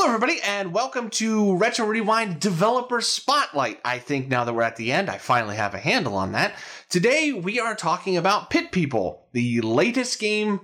[0.00, 3.80] Hello, everybody, and welcome to Retro Rewind Developer Spotlight.
[3.84, 6.54] I think now that we're at the end, I finally have a handle on that.
[6.88, 10.60] Today, we are talking about Pit People, the latest game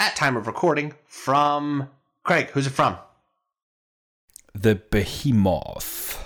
[0.00, 1.90] at time of recording from
[2.24, 2.50] Craig.
[2.50, 2.98] Who's it from?
[4.52, 6.20] The Behemoth.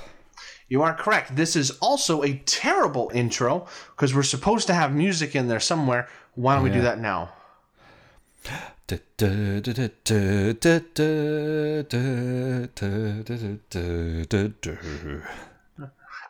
[0.67, 1.37] You are correct.
[1.37, 6.09] This is also a terrible intro because we're supposed to have music in there somewhere.
[6.37, 7.35] Why don't we do that now?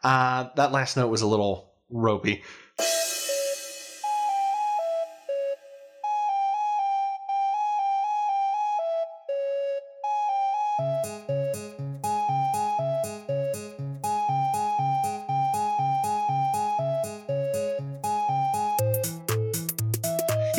[0.02, 2.42] Uh, that last note was a little ropey.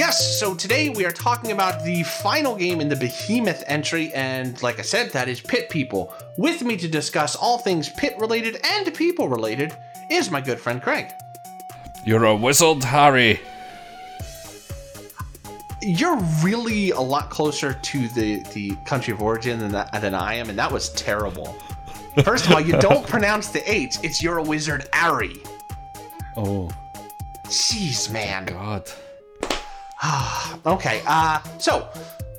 [0.08, 4.64] Yes, so today we are talking about the final game in the Behemoth entry, and
[4.64, 6.14] like I said, that is Pit People.
[6.38, 9.76] With me to discuss all things pit related and people related
[10.10, 11.12] is my good friend Craig.
[12.05, 13.41] You're a wizard, Harry.
[15.82, 20.36] You're really a lot closer to the, the country of origin than, that, than I
[20.36, 21.54] am, and that was terrible.
[22.24, 25.36] First of all, you don't pronounce the H, it's you're a wizard, Ari.
[26.38, 26.70] Oh,
[27.49, 28.46] Jeez, man.
[28.46, 28.90] God.
[30.65, 31.87] Okay, uh, so,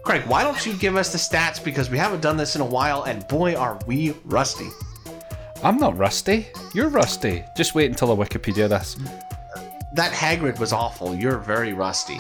[0.02, 2.66] Craig, why don't you give us the stats because we haven't done this in a
[2.66, 4.68] while, and boy, are we rusty.
[5.64, 6.48] I'm not rusty.
[6.74, 7.42] You're rusty.
[7.56, 8.96] Just wait until I Wikipedia this.
[9.94, 11.14] That Hagrid was awful.
[11.14, 12.18] You're very rusty.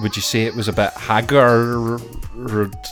[0.00, 2.00] Would you say it was a bit haggard?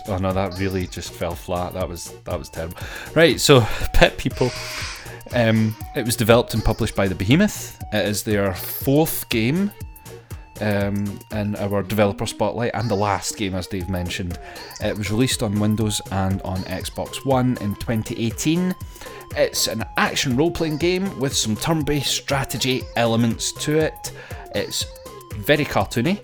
[0.08, 1.72] Oh no, that really just fell flat.
[1.72, 2.76] That was that was terrible.
[3.14, 3.60] Right, so
[3.94, 4.50] Pet People.
[5.32, 7.82] Um, it was developed and published by the Behemoth.
[7.92, 9.72] It is their fourth game
[10.60, 14.38] um, in our developer spotlight and the last game, as Dave mentioned.
[14.80, 18.74] It was released on Windows and on Xbox One in 2018.
[19.36, 24.12] It's an action role playing game with some turn based strategy elements to it.
[24.54, 24.86] It's
[25.36, 26.20] very cartoony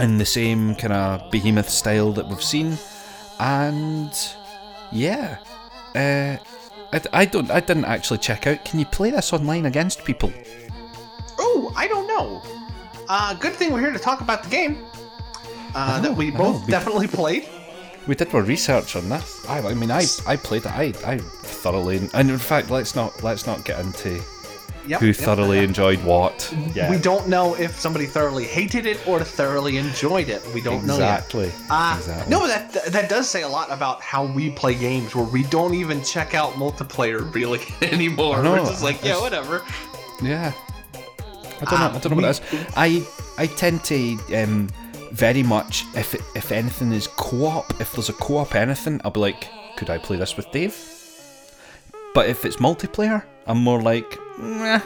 [0.00, 2.76] in the same kind of behemoth style that we've seen,
[3.38, 4.12] and
[4.92, 5.38] yeah,
[5.94, 6.36] uh,
[6.92, 8.64] I, I don't, I didn't actually check out.
[8.64, 10.32] Can you play this online against people?
[11.38, 12.42] Oh, I don't know.
[13.08, 14.84] Uh, good thing we're here to talk about the game
[15.74, 17.48] uh, that we know, both we- definitely played.
[18.06, 19.44] We did our research on this.
[19.48, 20.70] I, I mean, I, I played it.
[20.72, 24.22] I, I thoroughly, and in fact, let's not, let's not get into
[24.86, 25.68] Yep, who thoroughly yep.
[25.68, 26.54] enjoyed what.
[26.72, 30.46] Yeah, We don't know if somebody thoroughly hated it or thoroughly enjoyed it.
[30.54, 31.50] We don't know exactly.
[31.68, 32.30] Uh, exactly.
[32.30, 35.74] No, that that does say a lot about how we play games, where we don't
[35.74, 38.40] even check out multiplayer really anymore.
[38.44, 39.64] Know, We're just like, yeah, whatever.
[40.22, 40.52] Yeah.
[41.60, 41.86] I don't know.
[41.86, 42.40] I don't know what it is.
[42.76, 43.06] I
[43.38, 44.68] I tend to um,
[45.12, 49.20] very much if it, if anything is co-op, if there's a co-op anything, I'll be
[49.20, 50.76] like, could I play this with Dave?
[52.14, 54.80] But if it's multiplayer, I'm more like, nah,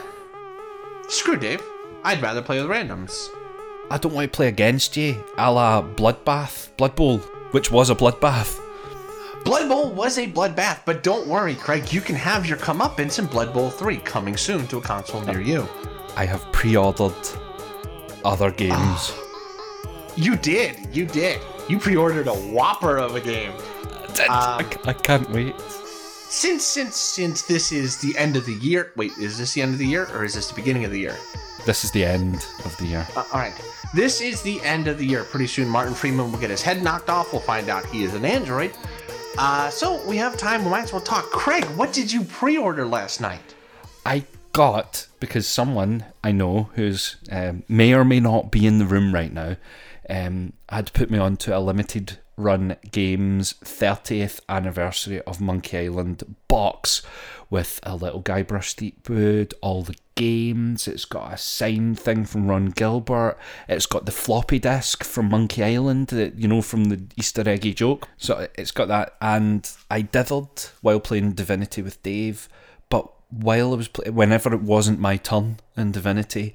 [1.07, 1.61] Screw Dave.
[2.03, 3.27] I'd rather play with randoms.
[3.89, 7.19] I don't want to play against you, a la Bloodbath, Blood Bowl,
[7.51, 8.59] which was a bloodbath.
[9.43, 11.91] Blood Bowl was a bloodbath, but don't worry, Craig.
[11.91, 15.41] You can have your comeuppance in Blood Bowl 3 coming soon to a console near
[15.41, 15.67] you.
[16.15, 17.15] I have pre-ordered
[18.23, 19.13] other games.
[20.17, 20.93] You did.
[20.93, 21.39] You did.
[21.69, 23.53] You pre-ordered a whopper of a game.
[24.27, 25.55] I can't wait.
[26.29, 28.91] Since since since this is the end of the year.
[28.97, 30.99] Wait, is this the end of the year or is this the beginning of the
[30.99, 31.15] year?
[31.65, 33.07] This is the end of the year.
[33.15, 33.53] Uh, all right.
[33.93, 35.23] This is the end of the year.
[35.23, 37.31] Pretty soon, Martin Freeman will get his head knocked off.
[37.31, 38.71] We'll find out he is an android.
[39.37, 40.65] Uh, so we have time.
[40.65, 41.25] We might as well talk.
[41.31, 43.55] Craig, what did you pre-order last night?
[44.05, 48.85] I got because someone I know who's um, may or may not be in the
[48.85, 49.57] room right now
[50.09, 56.35] um, had put me on to a limited run games 30th anniversary of Monkey Island
[56.47, 57.01] box
[57.49, 60.87] with a little Guybrush Threepwood, all the games.
[60.87, 63.37] It's got a signed thing from Ron Gilbert.
[63.67, 67.73] It's got the floppy disk from Monkey Island, that you know from the Easter eggy
[67.73, 68.07] joke.
[68.17, 72.47] So it's got that, and I diddled while playing Divinity with Dave.
[73.31, 76.53] While I was playing, whenever it wasn't my turn in Divinity,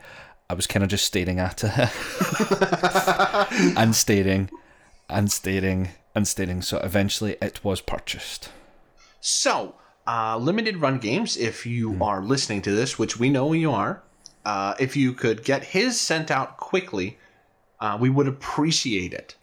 [0.49, 1.73] I was kind of just staring at it
[3.77, 4.51] and staring
[5.09, 6.63] and staring and staring.
[6.63, 8.51] So eventually, it was purchased.
[9.21, 9.75] So,
[10.07, 11.37] uh, limited run games.
[11.37, 14.03] If you are listening to this, which we know you are,
[14.45, 17.19] uh, if you could get his sent out quickly,
[17.81, 19.35] uh, we would appreciate it.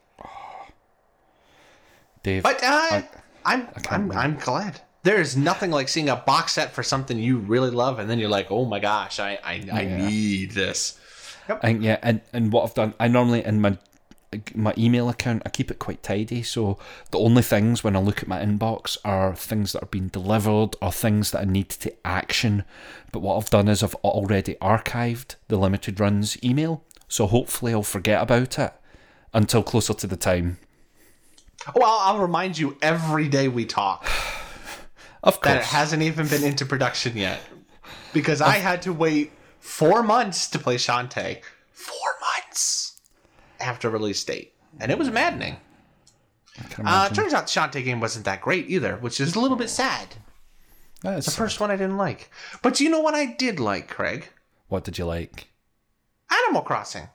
[2.22, 3.10] Dave, But uh, I-
[3.46, 4.18] I'm I'm, wait.
[4.18, 4.80] I'm glad.
[5.04, 8.20] There is nothing like seeing a box set for something you really love, and then
[8.20, 11.00] you're like, oh my gosh, I I, I need this.
[11.50, 13.78] I think yeah, and, and what I've done, I normally in my
[14.56, 16.42] my email account, I keep it quite tidy.
[16.42, 16.78] So
[17.12, 20.76] the only things when I look at my inbox are things that are being delivered
[20.82, 22.64] or things that I need to action.
[23.12, 26.84] But what I've done is I've already archived the limited runs email.
[27.08, 28.74] So hopefully I'll forget about it
[29.34, 30.58] until closer to the time.
[31.68, 34.10] Oh, well, I'll remind you every day we talk
[35.24, 37.40] Of that it hasn't even been into production yet.
[38.14, 41.42] Because I had to wait four months to play Shantae.
[41.72, 43.00] Four months
[43.60, 44.54] after release date.
[44.80, 45.58] And it was maddening.
[46.86, 49.70] Uh, turns out the Shantae game wasn't that great either, which is a little bit
[49.70, 50.16] sad.
[51.02, 52.30] That is- The first one I didn't like.
[52.62, 54.30] But you know what I did like, Craig?
[54.68, 55.48] what did you like?
[56.32, 57.10] Animal Crossing.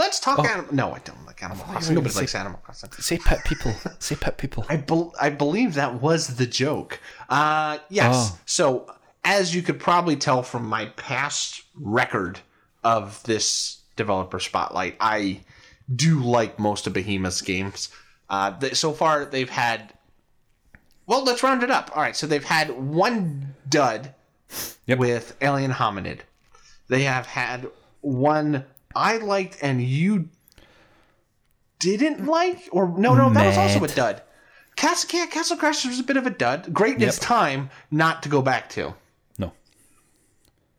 [0.00, 0.44] Let's talk Oh.
[0.46, 0.74] Animal.
[0.74, 1.94] No, I don't like Animal you Crossing.
[1.94, 2.90] Nobody gonna likes Animal Crossing.
[2.92, 3.74] Say pet people.
[3.98, 4.64] Say pet people.
[4.70, 6.98] I, bel I believe that was the joke.
[7.28, 8.30] Uh, yes.
[8.32, 8.38] Oh.
[8.46, 8.94] So,
[9.24, 12.40] as you could probably tell from my past record
[12.82, 15.40] of this developer spotlight, I
[15.94, 17.90] do like most of Behemoth's games.
[18.30, 19.92] Uh, so far, they've had.
[21.06, 21.90] Well, let's round it up.
[21.94, 24.14] All right, so they've had one dud
[24.86, 24.98] Yep.
[24.98, 26.20] with Alien Hominid.
[26.88, 27.68] They have had
[28.00, 28.64] one
[28.94, 30.28] I liked and you
[31.78, 34.22] didn't like, or no, no, that was also a dud.
[34.76, 36.72] Castle, yeah, Castle Crashers was a bit of a dud.
[36.72, 37.26] Great in its Yep.
[37.26, 38.94] time, not to go back to.
[39.38, 39.52] No.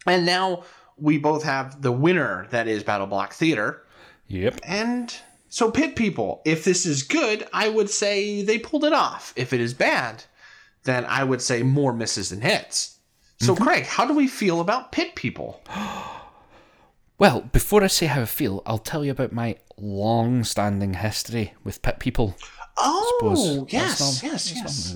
[0.05, 0.63] And now
[0.97, 3.83] we both have the winner that is Battle Block Theater.
[4.27, 4.59] Yep.
[4.63, 5.13] And
[5.49, 9.33] so, Pit People, if this is good, I would say they pulled it off.
[9.35, 10.23] If it is bad,
[10.83, 12.97] then I would say more misses than hits.
[13.39, 13.63] So, mm-hmm.
[13.63, 15.61] Craig, how do we feel about Pit People?
[17.21, 21.83] Well, before I say how I feel, I'll tell you about my long-standing history with
[21.83, 22.35] pet people.
[22.75, 24.95] Oh, yes, not- yes, yes.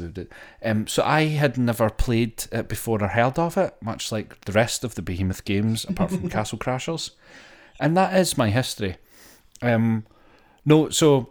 [0.63, 4.53] Um, so I had never played it before or heard of it, much like the
[4.53, 7.11] rest of the Behemoth games, apart from Castle Crashers,
[7.79, 8.97] and that is my history.
[9.61, 10.07] Um,
[10.65, 11.29] no, so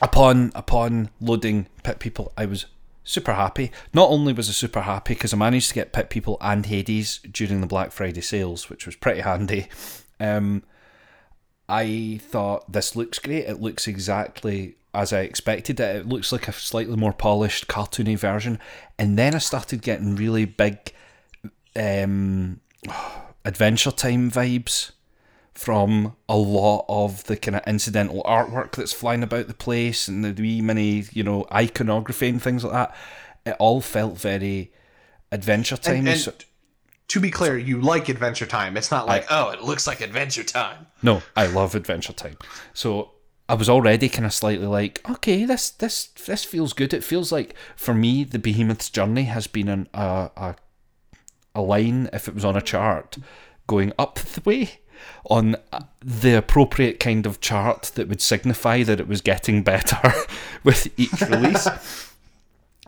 [0.00, 2.66] upon upon loading Pit People, I was
[3.06, 3.70] super happy.
[3.94, 7.20] Not only was I super happy because I managed to get Pit People and Hades
[7.30, 9.68] during the Black Friday sales, which was pretty handy.
[10.20, 10.64] Um,
[11.68, 13.46] I thought this looks great.
[13.46, 15.96] It looks exactly as I expected it.
[15.96, 18.58] It looks like a slightly more polished, cartoony version.
[18.98, 20.92] And then I started getting really big
[21.74, 22.60] um,
[23.44, 24.92] Adventure Time vibes
[25.56, 30.22] from a lot of the kind of incidental artwork that's flying about the place and
[30.22, 32.94] the wee mini, you know, iconography and things like that.
[33.46, 34.70] It all felt very
[35.32, 36.00] Adventure Time.
[36.00, 36.34] And, and so-
[37.08, 38.76] to be clear, you like Adventure Time.
[38.76, 40.88] It's not like, oh, it looks like Adventure Time.
[41.02, 42.36] No, I love Adventure Time.
[42.74, 43.12] So
[43.48, 46.92] I was already kind of slightly like, okay, this this this feels good.
[46.92, 50.56] It feels like for me, the Behemoth's journey has been an, a a
[51.54, 53.16] a line, if it was on a chart,
[53.66, 54.80] going up the way
[55.28, 55.56] on
[56.00, 60.12] the appropriate kind of chart that would signify that it was getting better
[60.64, 61.68] with each release.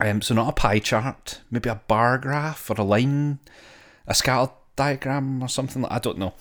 [0.01, 3.41] Um, so not a pie chart, maybe a bar graph or a line,
[4.07, 5.83] a scatter diagram or something.
[5.83, 6.35] Like, I don't know.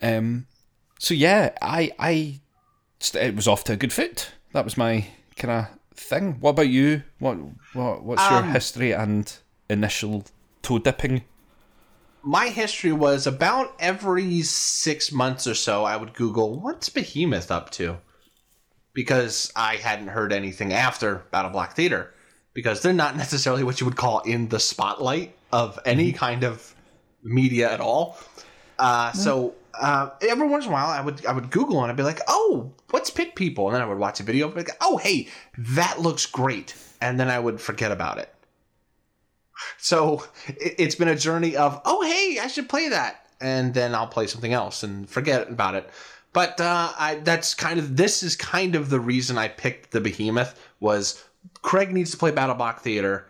[0.00, 0.46] Um,
[0.98, 2.40] so yeah, I I
[3.12, 4.30] it was off to a good foot.
[4.54, 5.06] That was my
[5.36, 6.40] kind of thing.
[6.40, 7.02] What about you?
[7.18, 7.36] What
[7.74, 9.30] what what's your Um, history and
[9.68, 10.24] initial
[10.62, 11.24] toe dipping?
[12.22, 17.70] My history was about every six months or so, I would Google, what's Behemoth up
[17.72, 17.98] to?
[18.92, 22.12] Because I hadn't heard anything after Battle Block Theater.
[22.54, 26.74] Because they're not necessarily what you would call in the spotlight of any kind of
[27.22, 28.18] media at all.
[28.78, 31.96] Uh, So uh, every once in a while, I would I would Google and I'd
[31.96, 34.62] be like, "Oh, what's Pit People?" And then I would watch a video and be
[34.62, 38.34] like, "Oh, hey, that looks great," and then I would forget about it.
[39.76, 43.94] So it, it's been a journey of, "Oh, hey, I should play that," and then
[43.94, 45.90] I'll play something else and forget about it.
[46.32, 50.00] But uh, I that's kind of this is kind of the reason I picked the
[50.00, 51.24] Behemoth was
[51.62, 53.26] Craig needs to play Battle Block Theater,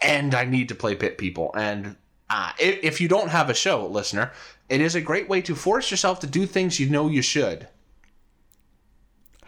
[0.00, 1.50] and I need to play Pit People.
[1.54, 1.96] And
[2.28, 4.32] uh, if, if you don't have a show, listener,
[4.68, 7.66] it is a great way to force yourself to do things you know you should.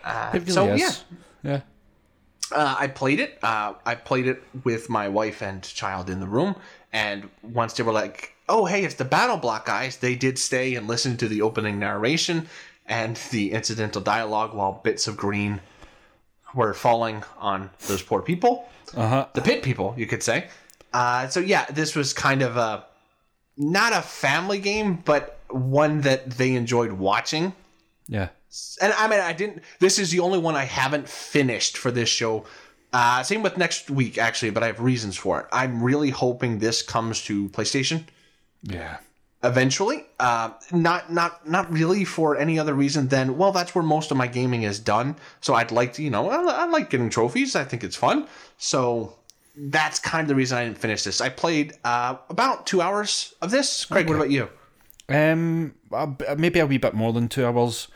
[0.02, 0.80] Uh, so is.
[0.80, 1.61] yeah, Yeah.
[2.54, 3.38] Uh, I played it.
[3.42, 6.56] Uh, I played it with my wife and child in the room,
[6.92, 10.75] and once they were like, "Oh, hey, it's the Battle Block guys," they did stay
[10.75, 12.49] and listen to the opening narration
[12.87, 15.61] and the incidental dialogue while bits of green
[16.54, 19.26] were falling on those poor people, Uh huh.
[19.35, 20.49] the pit people, you could say.
[20.92, 22.85] Uh, so yeah, this was kind of a
[23.56, 27.54] not a family game, but one that they enjoyed watching
[28.09, 28.28] Yeah.
[28.80, 29.62] And I mean, I didn't.
[29.80, 32.44] This is the only one I haven't finished for this show.
[32.92, 35.47] Uh, same with next week, actually, but I have reasons for it.
[35.52, 38.04] I'm really hoping this comes to PlayStation
[38.62, 38.99] Yeah.
[39.42, 40.04] eventually.
[40.21, 44.16] Uh, not not not really for any other reason than well, that's where most of
[44.18, 45.16] my gaming is done.
[45.40, 47.56] So I'd like to, you know, I, I like getting trophies.
[47.56, 48.26] I think it's fun.
[48.59, 49.16] So
[49.56, 51.21] that's kind of the reason I didn't finish this.
[51.23, 53.87] I played uh, about two hours of this.
[53.87, 54.49] Craig, what about you?
[55.09, 55.75] Um,
[56.37, 57.88] maybe a wee bit more than two hours.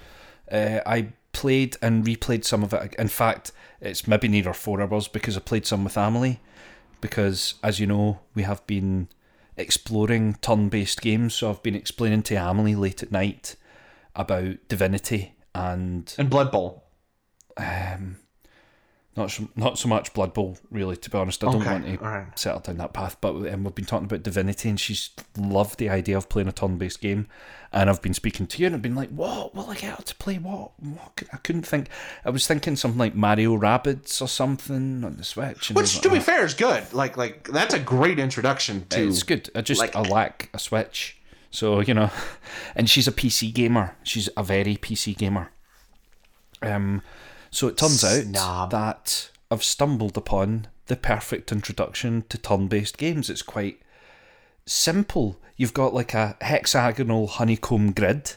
[0.50, 2.94] Uh, I played and replayed some of it.
[2.98, 6.40] In fact, it's maybe near four hours because I played some with Emily.
[7.00, 9.08] Because, as you know, we have been
[9.56, 11.34] exploring turn based games.
[11.34, 13.56] So I've been explaining to Emily late at night
[14.14, 16.12] about Divinity and.
[16.18, 16.84] And Blood Bowl.
[17.56, 18.16] Um,
[19.16, 20.96] not so, not so much Blood Bowl, really.
[20.96, 22.38] To be honest, I don't Okay, want to alright.
[22.38, 23.16] settle down that path.
[23.20, 26.52] But um, we've been talking about Divinity, and she's loved the idea of playing a
[26.52, 27.26] turn-based game.
[27.72, 30.02] And I've been speaking to you, and I've been like, "What will I get her
[30.02, 30.38] to play?
[30.38, 30.72] What?
[30.80, 31.22] what?
[31.32, 31.88] I couldn't think.
[32.24, 35.70] I was thinking something like Mario Rabbids or something on the Switch.
[35.70, 36.92] And I was Which, to be "Oh, fair, is good.
[36.92, 39.08] Like like that's a great introduction to.
[39.08, 39.50] it's good.
[39.54, 41.18] I just like- I lack a Switch,
[41.50, 42.10] so you know.
[42.76, 43.96] And she's a PC gamer.
[44.02, 45.50] She's a very PC gamer.
[46.62, 47.02] Um,
[47.50, 53.30] so it turns out that I've stumbled upon the perfect introduction to turn-based games.
[53.30, 53.80] It's quite
[54.66, 55.38] simple.
[55.56, 58.34] You've got like a hexagonal honeycomb grid.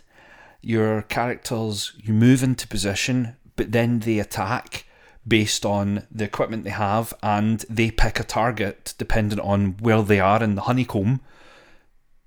[0.61, 4.85] Your characters, you move into position, but then they attack
[5.27, 10.19] based on the equipment they have, and they pick a target depending on where they
[10.19, 11.21] are in the honeycomb.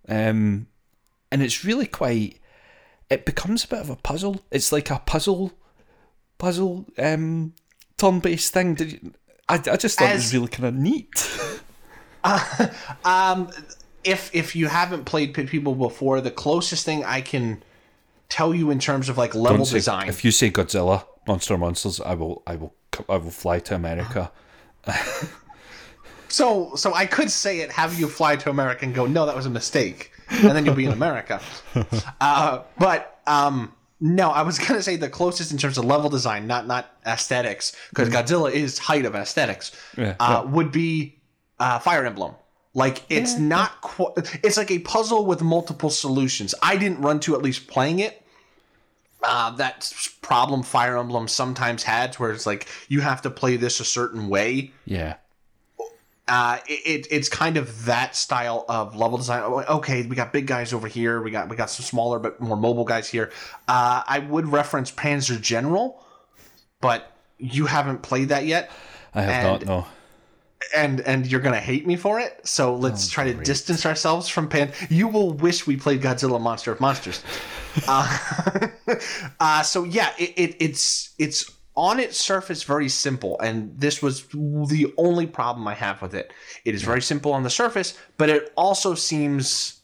[0.09, 0.67] Um,
[1.31, 2.39] and it's really quite.
[3.11, 4.41] It becomes a bit of a puzzle.
[4.51, 5.53] It's like a puzzle,
[6.43, 7.55] puzzle, um,
[7.99, 8.75] turn-based thing.
[8.75, 9.13] Did you,
[9.49, 11.31] I, I just thought it was really kind of neat.
[13.05, 13.51] Um,
[14.05, 17.65] if if you haven't played Pit People before, the closest thing I can
[18.29, 20.09] tell you in terms of like level say- design.
[20.09, 22.75] If you say Godzilla, Monster Monsters, I will, I will,
[23.09, 24.31] I will fly to America.
[26.33, 29.37] So so I could say it, have you fly to America and go, no, that
[29.37, 31.43] was a mistake, and then you'll be in America.
[32.23, 36.47] uh, but um, no, I was gonna say the closest in terms of level design,
[36.47, 39.71] not not aesthetics, because Godzilla is height of aesthetics.
[39.97, 41.21] Yeah, uh, Would be
[41.59, 42.35] uh, Fire Emblem.
[42.75, 46.55] Like it's not qu- it's like a puzzle with multiple solutions.
[46.63, 48.19] I didn't run to at least playing it.
[49.23, 53.79] Uh, that problem Fire Emblem sometimes had, where it's like you have to play this
[53.79, 55.15] a certain way Yeah,
[56.29, 59.43] uh, it, it, it's kind of that style of level design.
[59.45, 61.21] Oh, Okay, we got big guys over here.
[61.21, 63.31] We got we got some smaller but more mobile guys here.
[63.67, 66.05] Uh, I would reference Panzer General,
[66.81, 68.71] but you haven't played that yet,
[69.15, 69.67] I have And- not.
[69.67, 69.87] No,
[70.77, 72.41] and and you're gonna hate me for it.
[72.45, 74.73] So let's try to distance ourselves from Pan.
[74.89, 77.23] You will wish we played Godzilla Monster of Monsters.
[77.89, 78.69] uh,
[79.41, 84.27] uh, so yeah, it, it, it's it's on its surface very simple, and this was
[84.29, 86.33] the only problem I have with it.
[86.65, 89.81] It is very simple on the surface, but it also seems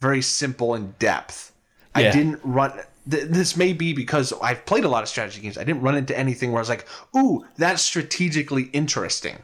[0.00, 1.52] very simple in depth.
[1.94, 2.72] I didn't run.
[3.10, 5.58] th- This may be because I've played a lot of strategy games.
[5.58, 9.38] I didn't run into anything where I was like, "Ooh, that's strategically interesting."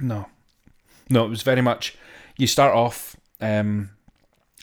[0.00, 0.26] no,
[1.08, 1.26] no.
[1.26, 1.96] It was very much.
[2.36, 3.16] You start off.
[3.40, 3.90] Um,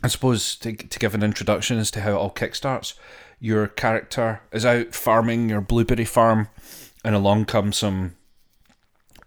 [0.04, 2.94] I suppose to to give an introduction as to how it all kickstarts.
[3.40, 6.50] Your character is out farming your blueberry farm,
[7.04, 8.16] and along come some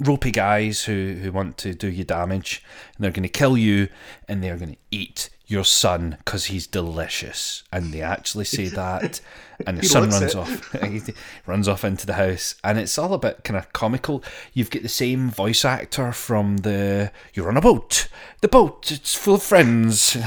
[0.00, 2.64] ropey guys who, who want to do you damage
[2.96, 3.88] and they're going to kill you
[4.28, 7.64] and they're going to eat your son because he's delicious.
[7.70, 9.20] And they actually say that
[9.66, 10.36] and the son runs it.
[10.36, 10.74] off
[11.46, 14.24] runs off into the house and it's all a bit kind of comical.
[14.54, 18.08] You've got the same voice actor from the you're on a boat.
[18.40, 20.16] The boat it's full of friends.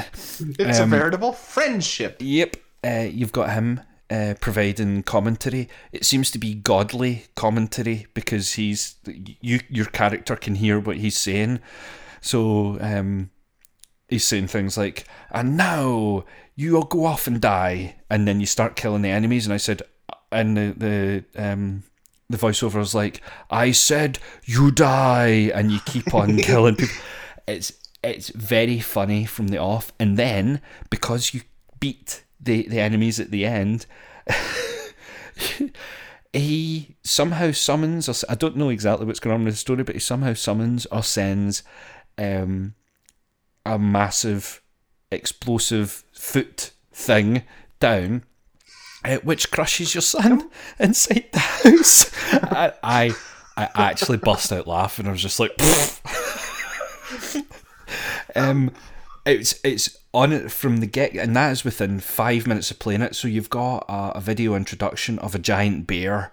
[0.59, 2.17] It's Um, a veritable friendship.
[2.19, 5.69] Yep, uh, you've got him uh, providing commentary.
[5.91, 9.59] It seems to be godly commentary because he's you.
[9.69, 11.59] Your character can hear what he's saying,
[12.21, 13.31] so um,
[14.07, 16.25] he's saying things like, "And now
[16.55, 19.45] you all go off and die," and then you start killing the enemies.
[19.45, 19.81] And I said,
[20.31, 21.83] and the the um,
[22.29, 26.95] the voiceover was like, "I said you die," and you keep on killing people.
[27.47, 27.73] It's
[28.03, 31.41] it's very funny from the off, and then because you
[31.79, 33.85] beat the the enemies at the end.
[36.33, 39.95] he somehow summons or I don't know exactly what's going on with the story, but
[39.95, 41.63] he somehow summons or sends
[42.17, 42.73] um,
[43.65, 44.61] a massive
[45.11, 47.43] explosive foot thing
[47.79, 48.23] down,
[49.05, 52.11] uh, which crushes your son inside the house.
[52.33, 53.15] I, I
[53.55, 55.07] I actually bust out laughing.
[55.07, 55.51] I was just like,
[58.35, 58.71] um,
[59.25, 63.01] it's it's on it from the get, and that is within five minutes of playing
[63.01, 63.15] it.
[63.15, 66.31] So you've got a, a video introduction of a giant bear,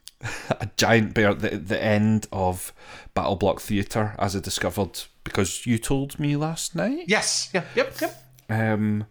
[0.50, 2.72] a giant bear at the, the end of
[3.14, 7.04] Battle Block Theatre, as I discovered because you told me last night.
[7.06, 7.50] Yes.
[7.54, 7.64] Yeah.
[7.74, 8.00] Yep.
[8.00, 8.24] Yep.
[8.50, 9.06] Um,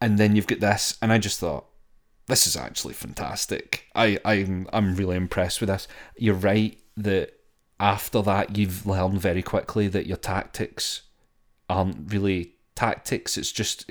[0.00, 1.66] and then you've got this, and I just thought
[2.26, 3.86] this is actually fantastic.
[3.94, 5.88] I I'm I'm really impressed with this.
[6.16, 7.32] You're right that
[7.80, 11.02] after that you've learned very quickly that your tactics
[11.70, 13.36] aren't really tactics.
[13.36, 13.90] It's just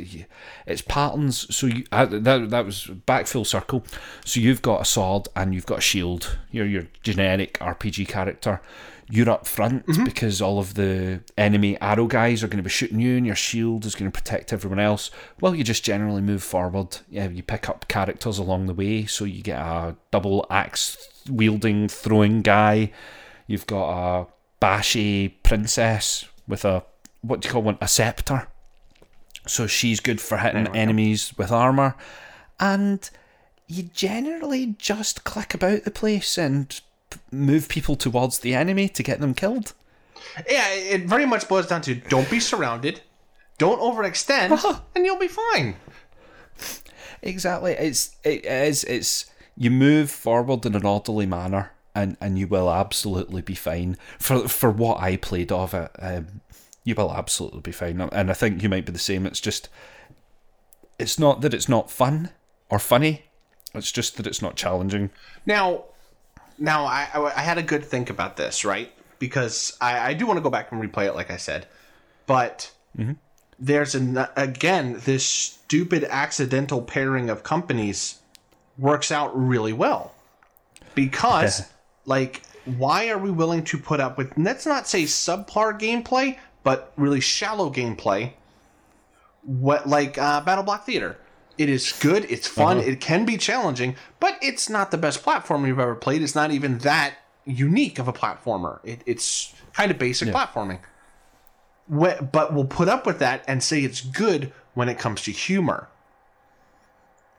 [0.65, 1.53] it's patterns.
[1.53, 3.83] So you uh, that that was back full circle.
[4.23, 6.37] So you've got a sword and you've got a shield.
[6.51, 8.61] You're your generic RPG character.
[9.09, 12.99] You're up front because all of the enemy arrow guys are going to be shooting
[12.99, 15.11] you, and your shield is going to protect everyone else.
[15.39, 16.97] Well, you just generally move forward.
[17.09, 19.05] Yeah, you pick up characters along the way.
[19.05, 20.97] So you get a double axe
[21.29, 22.91] wielding throwing guy.
[23.47, 24.27] You've got a
[24.59, 26.83] bashy princess with a
[27.21, 28.47] what do you call one a scepter.
[29.47, 31.95] So she's good for hitting enemies with armor,
[32.59, 33.09] and
[33.67, 36.79] you generally just click about the place and
[37.31, 39.73] move people towards the enemy to get them killed.
[40.49, 43.01] Yeah, it very much boils down to don't be surrounded,
[43.57, 45.75] don't overextend, and you'll be fine.
[47.21, 47.73] Exactly.
[47.73, 49.25] It's it is it's
[49.55, 53.97] you move forward in an orderly manner and, and you will absolutely be fine.
[54.19, 56.41] For for what I played of it, um,
[56.87, 57.99] you will absolutely be fine.
[57.99, 59.25] And I think you might be the same.
[59.25, 59.67] It's just
[60.97, 62.29] it's not that it's not fun
[62.69, 63.23] or funny.
[63.73, 65.09] It's just that it's not challenging.
[65.45, 65.83] Now,
[66.57, 68.89] now I, I I had a good think about this, right?
[69.19, 71.67] Because I, I do want to go back and replay it, like I said,
[72.25, 73.13] but mm-hmm.
[73.59, 78.19] there's an again this stupid accidental pairing of companies
[78.77, 80.13] works out really well
[80.95, 81.63] because
[82.05, 82.43] like
[82.77, 87.21] why are we willing to put up with let's not say subpar gameplay but really
[87.21, 88.33] shallow gameplay.
[89.43, 91.17] What like uh, battle block theater.
[91.57, 95.65] It is good it's fun it can be challenging but it's not the best platform
[95.65, 96.21] you've ever played.
[96.21, 98.79] It's not even that unique of a platformer.
[98.83, 100.79] It, it's kind of basic platforming.
[101.89, 105.31] Wh- but we'll put up with that and say it's good when it comes to
[105.31, 105.87] humor.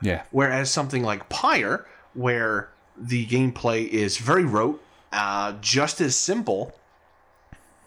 [0.01, 0.23] Yeah.
[0.31, 4.83] Whereas something like Pyre, where the gameplay is very rote,
[5.13, 6.75] uh, just as simple,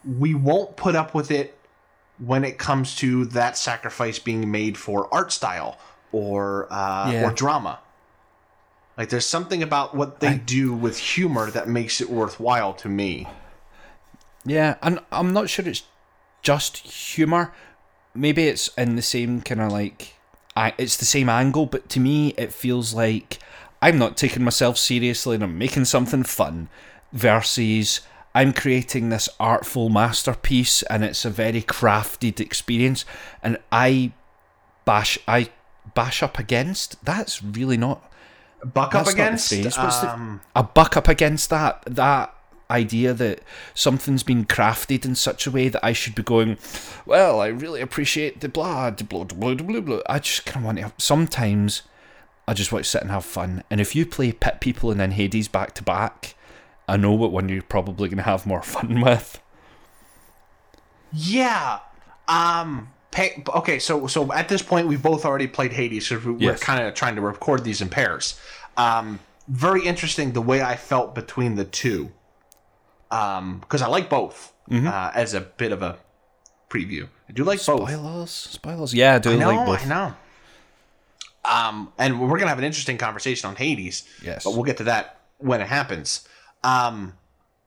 [0.05, 1.58] we won't put up with it
[2.17, 5.78] when it comes to that sacrifice being made for art style
[6.12, 7.28] or uh, Yeah.
[7.28, 7.80] or drama.
[8.97, 13.28] Like there's something about what they do with humor that makes it worthwhile to me.
[14.45, 15.84] Yeah, and I'm not sure it's
[16.41, 17.54] just humor.
[18.13, 20.15] Maybe it's in the same kind of like,
[20.56, 23.39] I, it's the same angle, but to me it feels like
[23.82, 26.67] I'm not taking myself seriously and I'm making something fun,
[27.13, 28.02] versus
[28.34, 33.04] I'm creating this artful masterpiece and it's a very crafted experience,
[33.44, 34.12] and I
[34.86, 35.50] bash I
[35.94, 37.04] bash up against.
[37.04, 38.10] That's really not
[38.63, 39.50] Buck up against.
[39.78, 42.34] What's the- um, a buck up against that that
[42.70, 43.41] idea that
[43.74, 46.58] something's been crafted in such a way that I should be going,
[47.06, 50.00] well, I really appreciate the blah, blah, blah, the blah, blah.
[50.08, 51.04] I just kind of want to.
[51.04, 51.82] Sometimes
[52.48, 53.63] I just want to sit and have fun.
[53.70, 56.36] And if you play Pit People and then Hades back to back,
[56.91, 59.39] I know what one you're probably going to have more fun with.
[61.13, 61.80] Yeah.
[62.27, 62.89] Um.
[63.12, 66.39] Pay, okay, so so at this point we've both already played Hades, so we- we're
[66.51, 66.63] Yes.
[66.63, 68.39] kind of trying to record these in pairs.
[68.77, 69.19] Um.
[69.47, 72.12] Very interesting the way I felt between the two.
[73.10, 74.54] Um, because I like both.
[74.71, 75.97] Uh, as a bit of a
[76.69, 77.89] preview, I do like both.
[77.89, 78.93] Spoilers, spoilers.
[78.93, 79.86] Yeah, I do I know, like both.
[79.86, 80.13] I know.
[81.43, 84.04] Um, and we're gonna have an interesting conversation on Hades.
[84.23, 84.45] Yes.
[84.45, 86.25] but we'll get to that when it happens.
[86.63, 87.13] Um,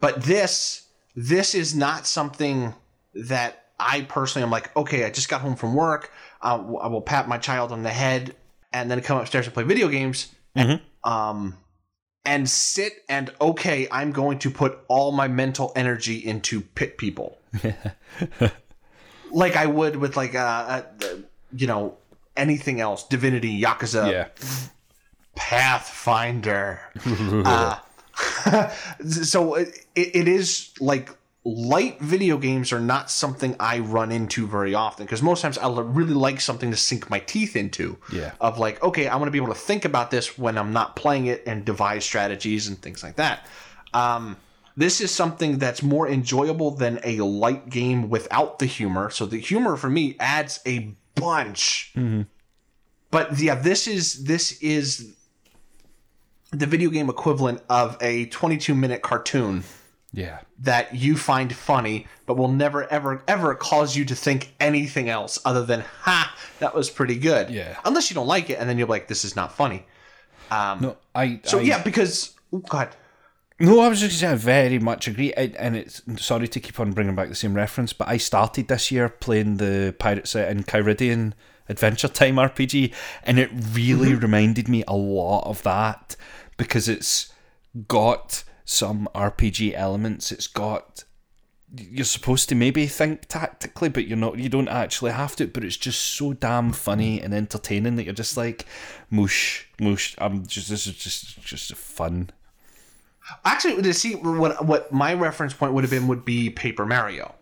[0.00, 2.74] but this this is not something
[3.14, 4.74] that I personally am like.
[4.76, 6.11] Okay, I just got home from work.
[6.42, 8.35] Uh, I will pat my child on the head
[8.72, 10.28] and then come upstairs and play video games.
[10.57, 11.57] And, um,
[12.24, 17.38] and sit and okay, I'm going to put all my mental energy into pit people
[19.33, 20.83] like I would with like uh, uh
[21.54, 21.96] you know
[22.37, 24.28] anything else, Divinity, Yakuza, Yeah.
[25.37, 26.80] Pathfinder.
[27.07, 27.78] uh,
[29.09, 31.11] so it, it is like
[31.44, 35.68] light video games are not something I run into very often because most times I
[35.68, 37.98] really like something to sink my teeth into.
[38.11, 38.33] Yeah.
[38.40, 40.96] Of like, okay, I want to be able to think about this when I'm not
[40.96, 43.46] playing it and devise strategies and things like that.
[43.92, 44.37] Um,
[44.77, 49.11] this is something that's more enjoyable than a light game without the humor.
[49.11, 51.92] So the humor for me adds a bunch.
[53.11, 55.14] But yeah, this is this is
[56.58, 59.64] the video game equivalent of a 22 minute cartoon
[60.12, 60.38] Yeah.
[60.60, 65.38] that you find funny, but will never ever ever cause you to think anything else
[65.44, 67.76] other than "Ha, that was pretty good." Yeah.
[67.84, 69.84] Unless you don't like it, and then you're like, "This is not funny."
[70.50, 71.40] No, I.
[71.44, 72.88] So I, yeah, because oh, God,
[73.58, 76.78] No, I was just saying I very much agree, and and it's sorry to keep
[76.78, 81.32] on bringing back the same reference, but I started this year playing the Pirates Enchiridion
[81.68, 82.92] Adventure Time RPG,
[83.24, 84.20] and it really Mm-hmm.
[84.20, 86.14] reminded me a lot of that
[86.56, 87.32] because it's
[87.88, 90.32] got some RPG elements.
[90.32, 91.04] It's got
[91.76, 94.38] you're supposed to maybe think tactically, but you're not.
[94.38, 95.46] You don't actually have to.
[95.46, 98.66] But it's just so damn funny and entertaining that you're just like,
[99.10, 100.14] moosh, moosh.
[100.18, 102.30] I'm just this is just just fun.
[103.44, 107.34] Actually, to see what what my reference point would have been would be Paper Mario.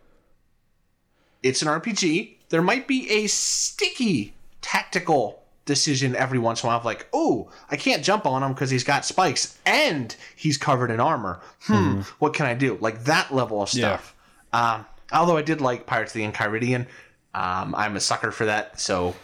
[1.42, 2.36] It's an RPG.
[2.50, 7.50] There might be a sticky tactical decision every once in a while, of like, oh,
[7.70, 11.40] I can't jump on him because he's got spikes and he's covered in armor.
[11.62, 12.76] Hmm, what can I do?
[12.80, 14.14] Like that level of stuff.
[14.52, 16.86] Um, although I did like Pirates of the Enchiridion,
[17.34, 19.14] um, I'm a sucker for that, so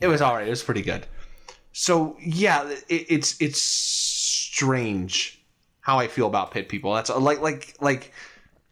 [0.00, 0.46] it was all right.
[0.46, 1.06] It was pretty good.
[1.72, 5.40] So yeah, it, it's it's strange
[5.80, 6.94] how I feel about pit people.
[6.94, 8.12] That's like like like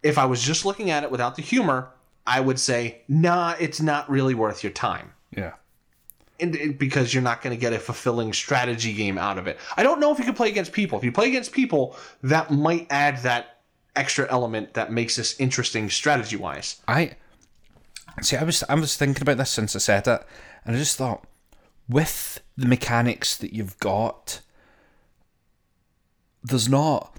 [0.03, 1.91] if I was just looking at it without the humor,
[2.27, 5.13] I would say, nah, it's not really worth your time.
[5.37, 5.53] Yeah.
[6.41, 9.59] And, because you're not going to get a fulfilling strategy game out of it.
[9.77, 10.99] I don't know if you can play against people.
[10.99, 13.61] If you play against people, that might add that
[13.95, 16.83] extra element that makes this interesting strategy wise.
[18.17, 18.37] I see.
[18.37, 20.27] I was I was thinking about this since I said it,
[20.65, 21.25] and I just thought,
[21.89, 24.41] with the mechanics that you've got,
[26.43, 27.17] there's not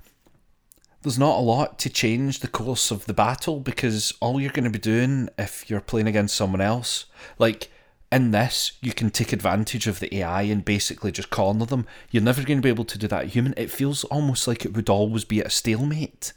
[1.01, 4.63] there's not a lot to change the course of the battle because all you're going
[4.63, 7.05] to be doing if you're playing against someone else,
[7.37, 7.69] like
[8.11, 11.85] in this, you can take advantage of the AI and basically just corner them.
[12.11, 13.53] You're never going to be able to do that human.
[13.57, 16.33] It feels almost like it would always be at a stalemate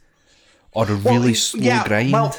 [0.73, 2.13] or a really slow yeah, grind.
[2.13, 2.37] Well,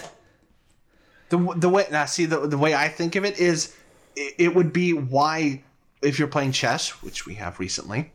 [1.29, 3.75] the the way now see the the way I think of it is
[4.15, 5.63] it, it would be why
[6.01, 8.11] if you're playing chess, which we have recently,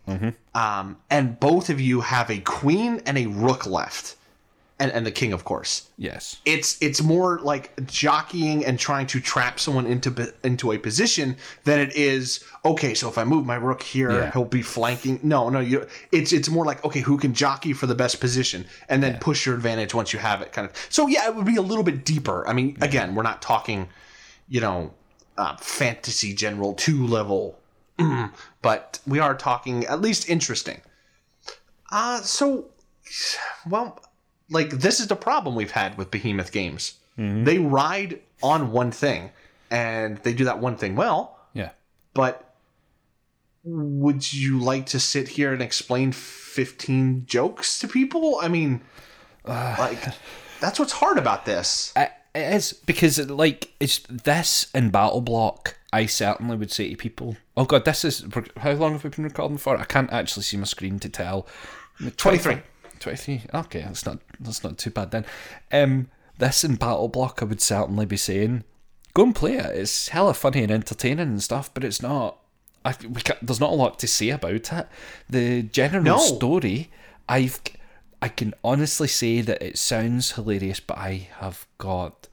[0.54, 4.16] um, and both of you have a queen and a rook left,
[4.80, 5.88] and and the king, of course.
[5.96, 6.40] yes.
[6.44, 11.78] It's it's more like jockeying and trying to trap someone into into a position than
[11.78, 12.42] it is.
[12.64, 14.32] Okay, so if I move my rook here, Yeah.
[14.32, 15.20] he'll be flanking.
[15.22, 15.86] No, no, you.
[16.10, 19.46] It's it's more like okay, who can jockey for the best position, and then push
[19.46, 20.50] your advantage once you have it.
[20.52, 20.74] Kind of.
[20.88, 22.46] So yeah, it would be a little bit deeper.
[22.48, 23.88] I mean, again, we're not talking,
[24.48, 24.92] you know,
[25.38, 27.60] uh, fantasy general two level,
[28.60, 30.80] but we are talking at least interesting.
[31.92, 32.64] Uh so,
[33.68, 34.00] well,
[34.50, 37.44] like this is the problem we've had with behemoth games mm-hmm.
[37.44, 39.30] they ride on one thing
[39.70, 41.70] and they do that one thing well Yeah.
[42.12, 42.54] but
[43.64, 48.82] would you like to sit here and explain 15 jokes to people i mean
[49.46, 49.98] like
[50.60, 55.78] that's what's hard about this It it is because like it's this and Battle Block.
[55.92, 58.24] I certainly would say to people, "Oh God, this is
[58.56, 61.46] how long have we been recording for?" I can't actually see my screen to tell.
[63.04, 63.38] 23.
[63.38, 63.60] 23.
[63.60, 65.24] Okay, that's not that's not too bad then.
[65.72, 68.64] Um, this in Battle Block, I would certainly be saying,
[69.14, 69.66] go and play it.
[69.76, 72.38] It's hella funny and entertaining and stuff, but it's not.
[72.84, 74.88] I, we there's not a lot to say about it.
[75.30, 76.18] The general No.
[76.18, 76.90] story,
[77.28, 77.60] I've,
[78.20, 82.28] I can honestly say that it sounds hilarious, but I have got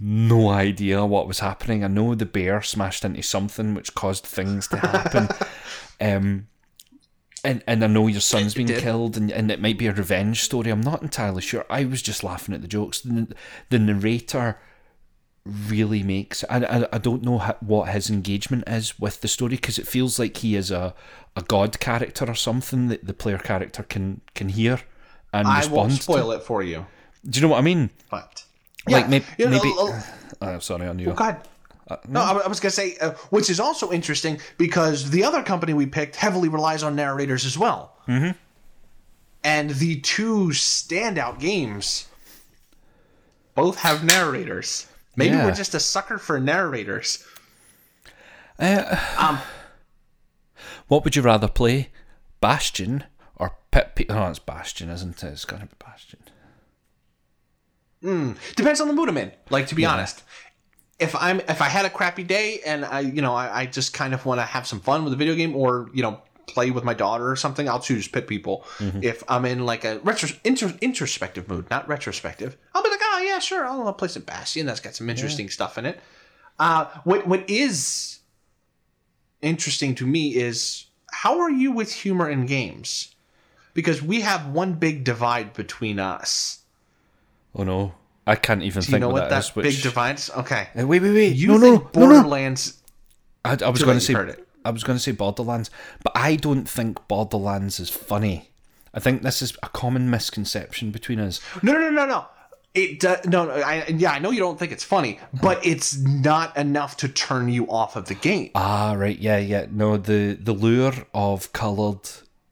[0.00, 1.82] no idea what was happening.
[1.84, 5.28] I know the bear smashed into something which caused things to happen.
[6.00, 6.48] um,
[7.44, 10.42] and and I know your son's been killed, and, and it might be a revenge
[10.42, 10.70] story.
[10.70, 11.64] I'm not entirely sure.
[11.70, 13.00] I was just laughing at the jokes.
[13.00, 13.28] The,
[13.70, 14.58] the narrator
[15.44, 16.44] really makes.
[16.50, 20.18] I, I, I don't know what his engagement is with the story because it feels
[20.18, 20.94] like he is a,
[21.36, 24.80] a god character or something that the player character can can hear
[25.32, 25.76] and i respond.
[25.76, 26.02] won't to.
[26.02, 26.84] spoil it for you
[27.28, 27.90] Do you know what I mean?
[28.10, 28.44] but
[28.86, 29.74] Like Yeah, maybe you know, maybe.
[29.78, 30.02] uh,
[30.40, 31.12] Oh, sorry, on you.
[31.14, 31.36] God.
[32.08, 35.72] No, I, I was gonna say, uh, which is also interesting because the other company
[35.74, 37.96] we picked heavily relies on narrators as well.
[38.06, 38.32] Mm-hmm.
[39.44, 42.06] And the two standout games
[43.54, 44.86] both have narrators.
[45.16, 45.46] Maybe Yeah.
[45.46, 47.24] we're just a sucker for narrators.
[48.58, 49.38] Um,
[50.88, 51.90] What would you rather play,
[52.40, 53.04] Bastion
[53.36, 53.92] or Pit?
[53.94, 55.26] Pe- oh, it's Bastion, isn't it?
[55.28, 56.20] It's gonna be Bastion.
[58.56, 59.32] Depends on the mood I'm in.
[59.50, 60.22] Like to be honest,
[60.98, 63.92] if I'm if I had a crappy day and I you know I, I just
[63.94, 66.70] kind of want to have some fun with a video game or you know play
[66.70, 68.64] with my daughter or something, I'll choose Pit People.
[69.02, 73.22] If I'm in like a retro intro, introspective mood, not retrospective, I'll be like, oh
[73.24, 74.66] yeah, sure, I'll play some Bastion.
[74.66, 76.00] That's got some interesting stuff in it.
[76.58, 78.18] Uh, what what is
[79.42, 83.14] interesting to me is how are you with humor in games?
[83.74, 86.60] Because we have one big divide between us.
[87.54, 87.94] Oh no,
[88.28, 89.56] I can't even Do you think know what what that that is.
[89.56, 89.64] Which...
[89.64, 90.30] big divide is?
[90.30, 90.68] Okay.
[90.78, 91.36] Uh, wait, wait, wait.
[91.36, 92.14] You no, think no, no, no.
[92.14, 92.82] Borderlands?
[93.44, 94.46] I, I was going to say heard it.
[94.64, 95.70] I was going to say Borderlands,
[96.02, 98.50] but I don't think Borderlands is funny.
[98.92, 101.40] I think this is a common misconception between us.
[101.62, 102.26] No, no, no, no, no.
[102.74, 103.52] It does no, no.
[103.52, 107.48] I, yeah, I know you don't think it's funny, but it's not enough to turn
[107.48, 108.50] you off of the game.
[108.54, 109.66] Ah, right, yeah, yeah.
[109.70, 112.10] No, the the lure of coloured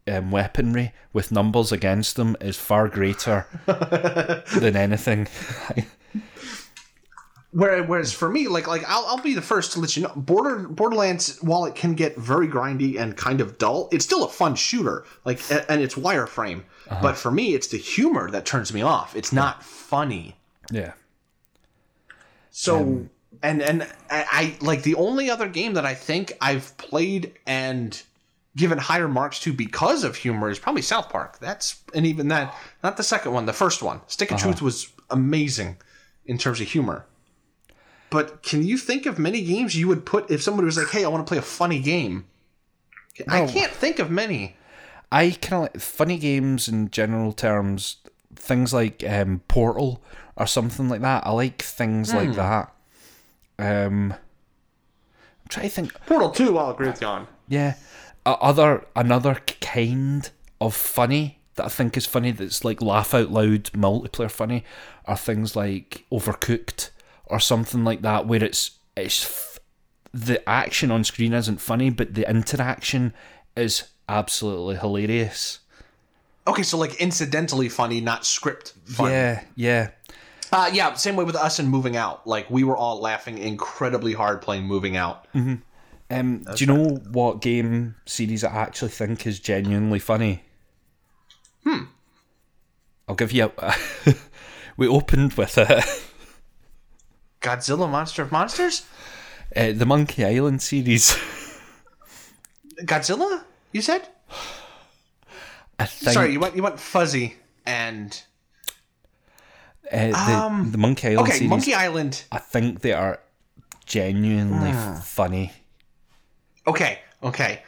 [0.08, 5.28] um, weaponry with numbers against them is far greater than anything.
[7.52, 10.68] Whereas, for me, like like I'll, I'll be the first to let you know, Border
[10.68, 14.56] Borderlands, while it can get very grindy and kind of dull, it's still a fun
[14.56, 15.04] shooter.
[15.24, 15.40] Like
[15.70, 16.64] and it's wireframe.
[17.02, 19.16] But for me, it's the humor that turns me off.
[19.16, 20.36] It's not funny.
[20.70, 20.92] yeah.
[22.50, 23.08] So
[23.42, 28.02] and and I, I like the only other game that I think I've played and
[28.56, 31.38] given higher marks to because of humor is probably South Park.
[31.38, 34.00] That's and even that not the second one, the first one.
[34.06, 35.76] Stick of Truth was amazing
[36.24, 37.06] in terms of humor.
[38.08, 41.04] But can you think of many games you would put if somebody was like, "Hey,
[41.04, 42.24] I want to play a funny game"?
[43.28, 44.56] I can't think of many.
[45.10, 47.98] I kind of like funny games in general terms,
[48.34, 50.02] things like um, Portal
[50.36, 51.26] or something like that.
[51.26, 52.72] I like things like that.
[53.58, 55.94] Um, I'm trying to think.
[56.06, 57.26] Portal Two, I'll agree with you on.
[57.48, 57.74] Yeah,
[58.34, 63.64] other another kind of funny that I think is funny that's like laugh out loud
[63.72, 64.64] multiplayer funny
[65.06, 66.90] are things like Overcooked
[67.26, 69.58] or something like that where it's it's f-
[70.12, 73.14] the action on screen isn't funny but the interaction
[73.56, 75.60] is absolutely hilarious.
[76.46, 79.12] Okay, so like incidentally funny, not script funny.
[79.12, 79.90] Yeah, yeah.
[80.52, 82.24] Uh, yeah, same way with us and moving out.
[82.26, 85.26] Like we were all laughing incredibly hard playing moving out.
[86.08, 90.42] Um, do you know what game series I actually think is genuinely funny?
[91.64, 91.84] Hmm.
[93.08, 93.74] I'll give you a.
[94.76, 95.82] we opened with uh,
[97.40, 98.86] Godzilla Monster of Monsters?
[99.56, 101.16] uh, the Monkey Island series.
[102.82, 103.42] Godzilla?
[103.72, 104.08] You said?
[105.78, 108.22] I think Sorry, you went you went fuzzy and
[109.92, 110.06] uh,
[110.62, 111.50] the, the Monkey Island okay, series.
[111.50, 112.24] Monkey Island.
[112.32, 113.20] I think they are
[113.84, 115.52] genuinely funny.
[116.66, 117.62] Okay, okay.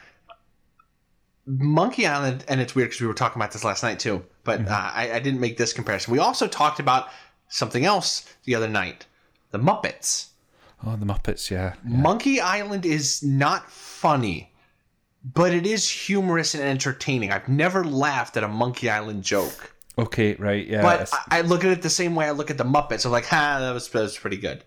[1.45, 4.67] Monkey Island, and it's weird because we were talking about this last night too, but
[4.67, 6.11] uh, I, I didn't make this comparison.
[6.11, 7.09] We also talked about
[7.47, 9.07] something else the other night
[9.51, 10.27] the Muppets.
[10.85, 11.73] Oh, the Muppets, yeah.
[11.83, 14.53] Monkey Island is not funny,
[15.23, 17.31] but it is humorous and entertaining.
[17.31, 19.75] I've never laughed at a Monkey Island joke.
[19.97, 20.81] Okay, right, yeah.
[20.81, 23.05] But I, I look at it the same way I look at the Muppets.
[23.05, 24.63] I'm like, ha, that was, that was pretty good.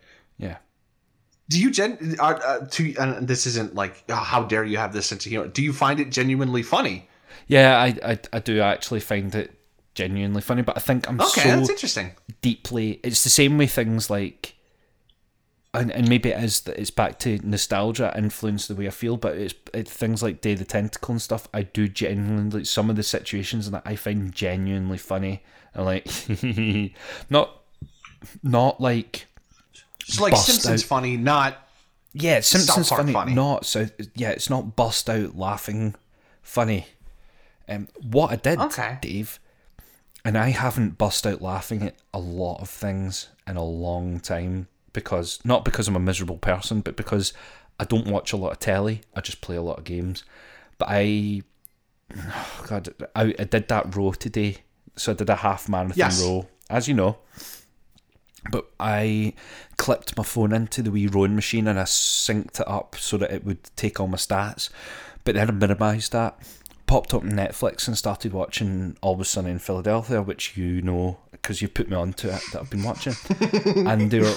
[1.53, 2.17] Do you gen?
[2.19, 5.31] Are, uh, to and this isn't like, oh, how dare you have this sense of
[5.31, 5.49] humor?
[5.49, 7.09] Do you find it genuinely funny?
[7.47, 9.55] Yeah, I, I, I do actually find it
[9.95, 12.13] genuinely funny, but I think I'm Okay, so that's interesting.
[12.41, 13.01] deeply.
[13.03, 14.55] It's the same way things like,
[15.75, 19.17] and, and maybe it is that it's back to nostalgia influence the way I feel,
[19.17, 21.49] but it's it, things like Day of the Tentacle and stuff.
[21.53, 25.43] I do genuinely like some of the situations that I find genuinely funny
[25.75, 26.07] and like
[27.31, 27.61] not
[28.43, 29.27] not like
[30.13, 30.87] It's like Simpsons out.
[30.87, 31.59] funny, not
[32.15, 33.35] yeah Simpsons funny, funny.
[33.35, 35.95] not so yeah it's not bust out laughing
[36.43, 36.87] funny.
[37.69, 38.99] Um, what I did, Okay.
[39.01, 39.39] Dave,
[40.25, 44.67] and I haven't bust out laughing at a lot of things in a long time
[44.93, 47.33] because not because I'm a miserable person, but because
[47.81, 49.03] I don't watch a lot of telly.
[49.15, 50.25] I just play a lot of games.
[50.77, 51.43] But I,
[52.67, 54.59] God, I, I did that row today,
[54.97, 56.21] so I did a half marathon Yes.
[56.23, 57.19] row, as you know.
[58.51, 59.35] But I
[59.77, 63.31] clipped my phone into the wee rowing machine and I synced it up so that
[63.31, 64.69] it would take all my stats.
[65.25, 66.39] But then I minimised that,
[66.87, 71.63] popped up Netflix and started watching All Always Sunny in Philadelphia, which you know because
[71.63, 73.15] you put me onto it that I've been watching.
[73.87, 74.37] and there were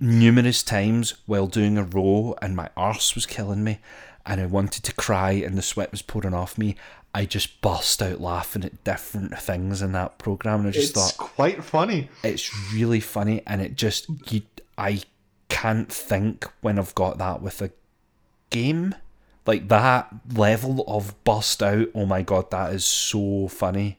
[0.00, 3.80] numerous times while doing a row and my arse was killing me
[4.24, 6.76] and I wanted to cry and the sweat was pouring off me.
[7.14, 11.12] I just burst out laughing at different things in that program, and I just it's
[11.12, 12.08] thought quite funny.
[12.22, 14.42] it's really funny and it just you
[14.78, 15.02] I
[15.48, 17.70] can't think when I've got that with a
[18.50, 18.94] game
[19.46, 23.98] like that level of bust out oh my god that is so funny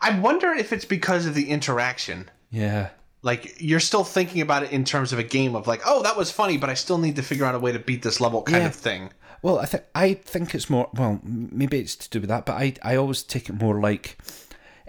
[0.00, 2.30] I wonder if it's because of the interaction.
[2.50, 2.90] yeah
[3.22, 6.16] Like you're still thinking about it in terms of a game of like, oh, that
[6.16, 8.42] was funny, but I still need to figure out a way to beat this level,
[8.42, 8.68] kind Yeah.
[8.68, 9.10] of thing.
[9.42, 12.54] Well I think I think it's more well maybe it's to do with that but
[12.54, 14.18] I I always take it more like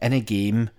[0.01, 0.69] in a game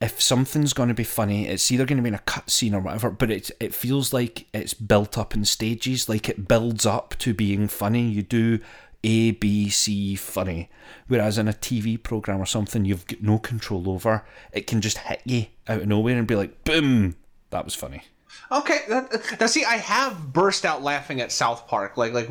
[0.00, 2.80] if something's going to be funny, it's either going to be in a cutscene or
[2.80, 7.16] whatever, but it it feels like it's built up in stages, like it builds up
[7.18, 8.02] to being funny.
[8.08, 8.60] You do
[9.02, 10.70] A, B, C funny,
[11.08, 14.24] whereas in a TV program or something, you've got no control over.
[14.52, 17.16] It can just hit you out of nowhere and be like, boom,
[17.50, 18.02] that was funny.
[18.50, 22.28] Okay, that, now see, I have burst out laughing at South Park, like like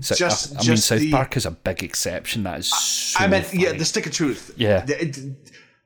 [0.00, 2.42] So, just I, I mean, just South the, Park is a big exception.
[2.42, 4.52] That is so I meant yeah, the stick of truth.
[4.56, 4.84] Yeah.
[4.88, 5.18] It-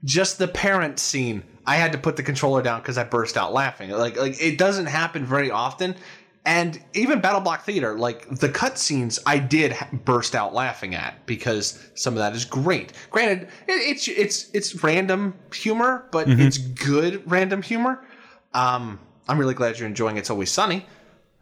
[0.05, 1.43] just the parent scene.
[1.67, 3.91] I had to put the controller down because I burst out laughing.
[3.91, 5.97] Like like it doesn't happen very often.
[6.45, 9.75] And even Battle Block Theater, like the cutscenes, I did
[10.05, 12.93] burst out laughing at because some of that is great.
[13.11, 16.41] Granted, it, it's it's it's random humor, but Mm-hmm.
[16.43, 18.07] it's good random humor.
[18.55, 20.87] Um, I'm really glad you're enjoying It's Always Sunny.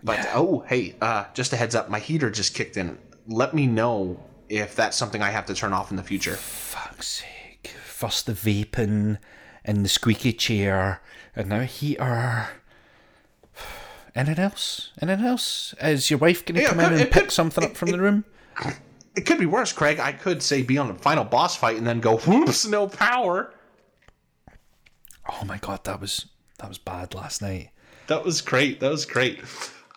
[0.03, 2.99] But oh, hey, uh, just a heads up, my heater just kicked in.
[3.27, 6.35] Let me know if that's something I have to turn off in the future.
[6.35, 7.71] fuck's sake.
[7.87, 9.19] First the vaping
[9.65, 11.01] and the squeaky chair,
[11.35, 12.49] and now heater.
[14.15, 14.91] Anything else?
[15.01, 15.75] Anything else?
[15.81, 17.91] Is your wife going to Yeah, come it in and pick could- something up from
[17.91, 18.25] the room?
[19.17, 20.01] It could be worse, Craig.
[20.01, 23.55] I could say be on the final boss fight and then go, whoops, no power.
[25.31, 26.27] Oh my god, that was
[26.59, 27.71] that was bad last night.
[28.09, 28.81] That was great.
[28.81, 29.41] That was great.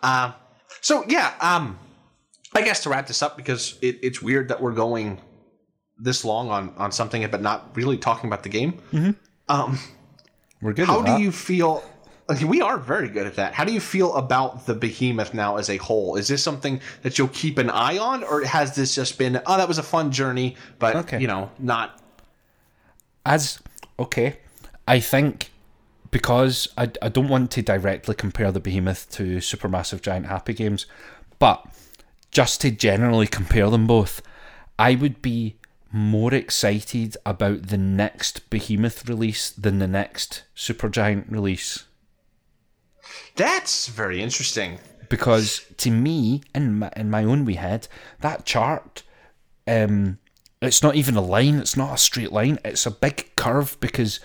[0.01, 0.31] Uh,
[0.81, 1.77] so yeah, um,
[2.53, 5.21] I guess to wrap this up because it, it's weird that we're going
[5.99, 8.79] this long on on something but not really talking about the game.
[9.49, 9.79] Um,
[10.61, 10.87] We're good.
[10.87, 11.21] how do that.
[11.21, 11.83] you feel?
[12.45, 13.53] We are very good at that.
[13.53, 16.17] How do you feel about the behemoth now as a whole?
[16.17, 19.55] Is this something that you'll keep an eye on, or has this just been, oh,
[19.55, 21.21] that was a fun journey, but Okay.
[21.21, 22.01] you know, not
[23.25, 23.59] as
[23.99, 24.37] okay
[24.87, 25.51] i think
[26.11, 30.85] because I, I don't want to directly compare the behemoth to supermassive giant happy games
[31.39, 31.65] but
[32.31, 34.21] just to generally compare them both
[34.77, 35.57] i would be
[35.91, 41.85] more excited about the next behemoth release than the next supergiant release
[43.35, 44.79] That's very interesting.
[45.09, 47.87] because to me in my, in my own wee head
[48.21, 49.03] that chart
[49.67, 50.19] um
[50.61, 54.19] it's not even a line it's not a straight line it's a big curve because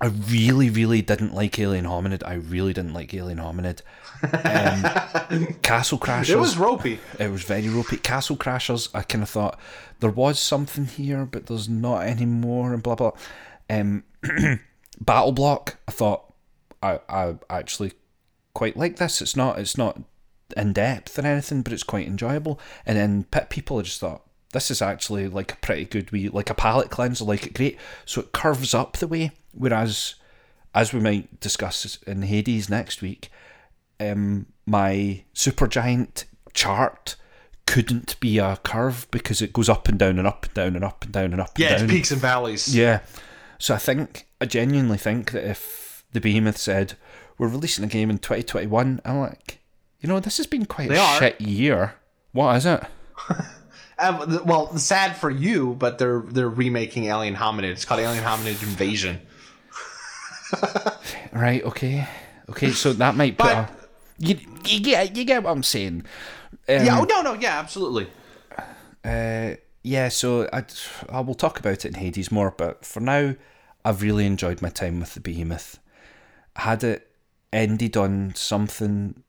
[0.00, 3.80] i really really didn't like alien hominid i really didn't like alien hominid
[4.22, 6.98] um, castle crashers It was ropey.
[7.20, 7.98] it was very ropey.
[7.98, 9.58] Castle Crashers, I kind of thought
[10.00, 13.12] there was something here, but there's not anymore, and blah blah.
[13.70, 14.02] Um,
[15.00, 16.34] Battle Block, I thought
[16.82, 17.92] I I actually
[18.54, 19.22] quite like this.
[19.22, 20.00] It's not it's not
[20.56, 22.58] in depth or anything, but it's quite enjoyable.
[22.84, 24.22] And then Pit People, I just thought
[24.58, 27.78] this is actually like a pretty good wee like a palate cleanser, like it great.
[28.04, 30.16] So it curves up the way, whereas
[30.74, 33.30] as we might discuss in Hades next week,
[34.00, 37.16] um, my supergiant chart
[37.66, 40.84] couldn't be a curve because it goes up and down and up and down and
[40.84, 41.90] up and down and up Yeah, and it's down.
[41.90, 42.74] peaks and valleys.
[42.74, 43.00] Yeah.
[43.58, 46.94] So I think I genuinely think that if the Behemoth said
[47.38, 49.60] we're releasing a game in 2021, I'm like,
[50.00, 51.18] you know, this has been quite They a are.
[51.18, 51.94] shit year.
[52.32, 52.82] What is it?
[53.98, 57.64] Well, sad for you, but they're they're remaking Alien Hominid.
[57.72, 59.20] It's called Alien Hominid Invasion.
[61.32, 61.62] Right.
[61.62, 62.08] Okay.
[62.48, 62.70] Okay.
[62.70, 63.70] So that might put But- a.
[64.20, 66.04] You, you get you get what I'm saying.
[66.68, 66.98] Um, Yeah.
[66.98, 67.34] Oh no, no.
[67.34, 68.08] Yeah, absolutely.
[69.04, 70.64] Uh, yeah, so I,
[71.08, 73.34] I will talk about it in Hades more, but for now,
[73.84, 75.78] I've really enjoyed my time with the Behemoth.
[76.56, 77.08] Had it
[77.52, 79.22] ended on something,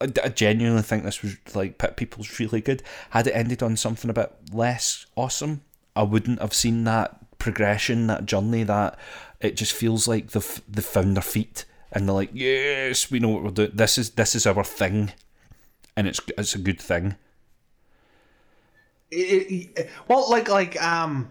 [0.00, 2.82] I, genuinely think this was like Pit People's really good.
[3.10, 5.62] Had it ended on something a bit less awesome,
[5.96, 8.62] I wouldn't have seen that progression, that journey.
[8.62, 8.98] That
[9.40, 13.28] it just feels like they've they found their feet and they're like, yes, we know
[13.28, 13.70] what we're doing.
[13.72, 15.12] This is this is our thing,
[15.96, 17.14] and it's it's a good thing.
[19.10, 21.28] It, it, well, like like um,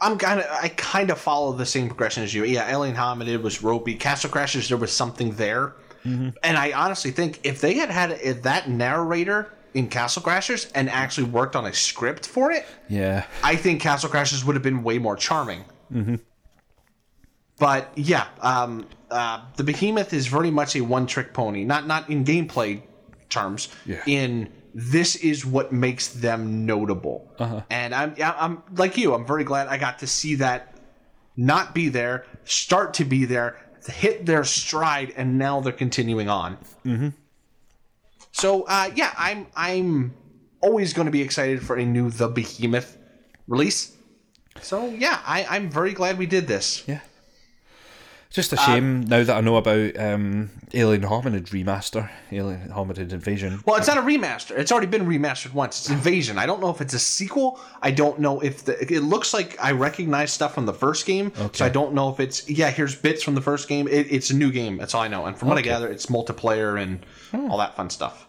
[0.00, 2.44] I'm kind of I kind of follow the same progression as you.
[2.44, 3.94] Yeah, Alien Hominid was ropey.
[3.94, 8.42] Castle Crashers, there was something there, and I honestly think if they had had if
[8.42, 13.24] that narrator in Castle Crashers and actually worked on a script for it, Yeah.
[13.42, 15.64] I think Castle Crashers would have been way more charming.
[15.92, 16.16] Mm-hmm.
[17.58, 21.64] But yeah, um, uh, the Behemoth is very much a one-trick pony.
[21.64, 22.82] Not not in gameplay
[23.28, 23.68] terms.
[23.86, 24.02] Yeah.
[24.06, 27.30] In this is what makes them notable.
[27.70, 29.14] And I'm I'm like you.
[29.14, 30.74] I'm very glad I got to see that
[31.36, 36.56] not be there, start to be there, hit their stride, and now they're continuing on.
[36.84, 37.08] Mm-hmm.
[38.32, 40.14] So uh, yeah, I'm I'm
[40.60, 42.96] always going to be excited for a new The Behemoth
[43.48, 43.96] release.
[44.60, 46.84] So yeah, I, I'm very glad we did this.
[46.86, 47.00] Yeah.
[48.32, 53.62] Just a shame now that I know about um, Alien Hominid remaster, Alien Hominid Invasion.
[53.66, 54.56] Well, it's not a remaster.
[54.56, 55.80] It's already been remastered once.
[55.80, 56.38] It's Invasion.
[56.38, 57.60] I don't know if it's a sequel.
[57.82, 58.80] I don't know if the.
[58.92, 61.58] It looks like I recognize stuff from the first game, okay.
[61.58, 62.48] so I don't know if it's.
[62.48, 63.86] Yeah, here's bits from the first game.
[63.86, 64.78] It, it's a new game.
[64.78, 65.26] That's all I know.
[65.26, 67.04] And from what I gather, it's multiplayer and
[67.50, 68.28] all that fun stuff.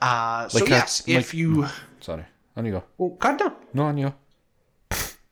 [0.00, 1.66] Uh, so Like a- yes, if like- you.
[2.00, 2.24] Sorry,
[2.56, 2.84] on you go.
[2.96, 3.52] Well, God no.
[3.74, 4.14] No, on you go.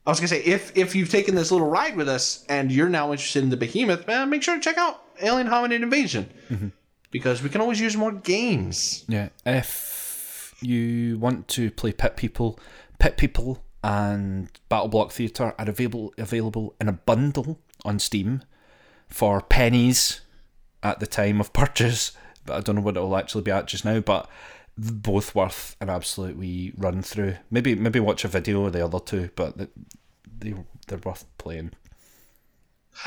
[0.06, 2.88] I was gonna say if if you've taken this little ride with us and you're
[2.88, 6.68] now interested in the behemoth, man, make sure to check out Alien Hominid Invasion mm-hmm.
[7.10, 9.04] because we can always use more games.
[9.08, 9.28] Yeah.
[9.46, 12.58] If you want to play Pit People,
[12.98, 18.42] Pit People and Battle Block Theatre are available available in a bundle on Steam
[19.06, 20.20] for pennies
[20.82, 22.12] at the time of purchase.
[22.44, 24.00] But I don't know what it will actually be at just now.
[24.00, 24.28] But
[24.76, 27.36] both worth an absolute wee run through.
[27.50, 29.68] Maybe maybe watch a video of the other two, but they,
[30.38, 30.54] they
[30.88, 31.72] they're worth playing.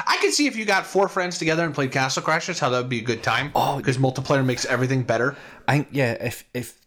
[0.05, 2.77] I could see if you got four friends together and played Castle Crashers, how that
[2.79, 3.51] would be a good time.
[3.55, 5.35] Oh, because multiplayer makes everything better.
[5.67, 6.79] I think yeah, if if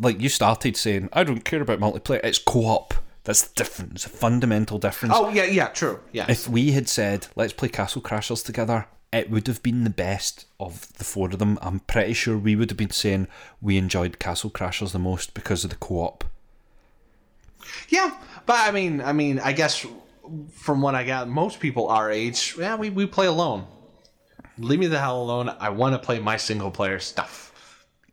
[0.00, 2.94] like you started saying, I don't care about multiplayer, it's co-op.
[3.24, 3.92] That's different.
[3.94, 5.14] It's a fundamental difference.
[5.16, 6.00] Oh yeah, yeah, true.
[6.12, 6.26] Yeah.
[6.28, 10.46] If we had said, let's play Castle Crashers together, it would have been the best
[10.58, 11.58] of the four of them.
[11.62, 13.28] I'm pretty sure we would have been saying
[13.60, 16.24] we enjoyed Castle Crashers the most because of the co-op.
[17.88, 19.86] Yeah, but I mean, I mean, I guess
[20.52, 23.66] from what I got, most people our age, yeah, we, we play alone.
[24.58, 25.48] Leave me the hell alone.
[25.48, 27.52] I want to play my single player stuff.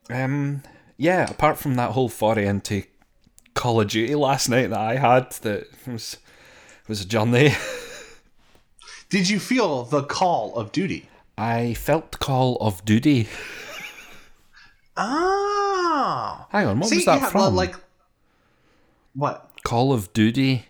[0.09, 0.63] Um,
[0.97, 1.29] yeah.
[1.29, 2.83] Apart from that whole foray into
[3.53, 6.17] Call of Duty last night that I had, that was
[6.87, 7.53] was a journey.
[9.11, 11.09] Did you feel the call of duty?
[11.37, 13.27] I felt Call of Duty.
[14.97, 17.55] Oh, Hang on, what See, was that yeah, from?
[17.55, 17.75] Like
[19.13, 19.49] what?
[19.63, 20.65] Call of Duty.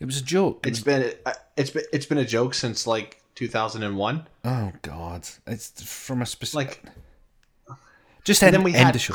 [0.00, 0.66] It was a joke.
[0.66, 4.26] It's been uh, it's been it's been a joke since like 2001.
[4.44, 5.28] oh God!
[5.46, 6.80] It's from a specific.
[7.68, 7.78] Like
[8.24, 9.14] Just end, then we end had the show.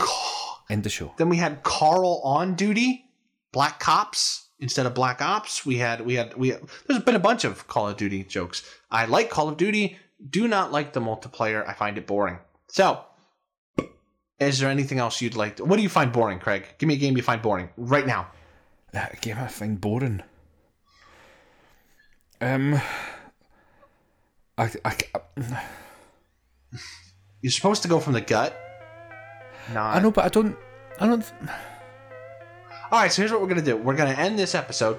[0.69, 1.13] End the show.
[1.17, 3.05] then we had Carl on duty,
[3.51, 5.65] Black Cops instead of Black Ops.
[5.65, 6.55] We had we had we
[6.87, 8.63] there's been a bunch of Call of Duty jokes.
[8.91, 9.97] I like Call of Duty,
[10.29, 11.67] do not like the multiplayer.
[11.67, 12.39] I find it boring.
[12.67, 13.03] So,
[14.39, 16.65] is there anything else you'd like to, What do you find boring, Craig?
[16.77, 18.27] Give me a game you find boring right now.
[18.93, 20.23] Uh, a game I find boring.
[22.39, 22.79] Um,
[24.57, 24.95] I, I,
[27.41, 28.59] You're supposed to go from the gut.
[29.73, 30.57] No, I know, but I don't.
[30.99, 31.33] I don't.
[32.91, 33.75] All right, so here's what we're going to do.
[33.75, 34.97] We're going to end this episode,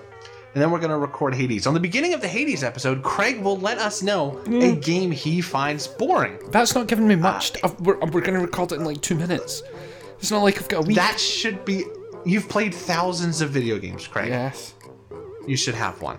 [0.55, 1.67] and then we're going to record Hades.
[1.67, 5.41] On the beginning of the Hades episode, Craig will let us know a game he
[5.41, 6.39] finds boring.
[6.51, 7.53] That's not giving me much.
[7.65, 9.63] I've- we're we're going to record it in like two minutes.
[10.19, 10.97] It's not like I've got a week.
[10.97, 11.85] That should be.
[12.27, 14.29] You've played thousands of video games, Craig.
[14.29, 14.75] yes.
[15.47, 16.19] You should have one.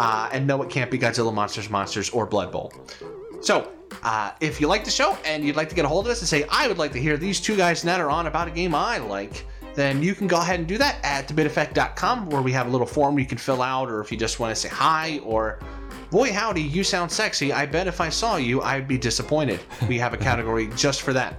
[0.00, 2.72] Uh, and no, it can't be Godzilla Monsters Monsters or Blood Bowl.
[3.40, 3.70] So,
[4.02, 6.20] uh, if you like the show and you'd like to get a hold of us
[6.20, 8.74] and say, I would like to hear these two guys natter on about a game
[8.74, 9.44] I like,
[9.78, 12.86] then you can go ahead and do that at thebiteffect.com where we have a little
[12.86, 15.60] form you can fill out, or if you just want to say hi, or
[16.10, 17.52] boy, howdy, you sound sexy.
[17.52, 19.60] I bet if I saw you, I'd be disappointed.
[19.86, 21.38] We have a category just for that.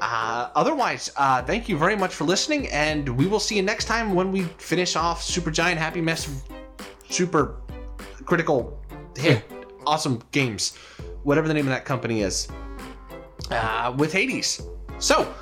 [0.00, 3.84] Uh, otherwise, uh, thank you very much for listening, and we will see you next
[3.84, 6.42] time when we finish off Super Giant Happy Mess
[7.08, 7.60] Super
[8.24, 8.82] Critical
[9.16, 9.44] Hit
[9.86, 10.76] Awesome Games,
[11.22, 12.48] whatever the name of that company is,
[13.52, 14.62] uh, with Hades.
[14.98, 15.32] So,